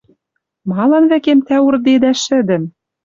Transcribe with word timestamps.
Малын 0.69 1.03
вӹкем 1.11 1.39
тӓ 1.47 1.57
урдедӓ 1.67 2.11
шӹдӹм 2.23 2.63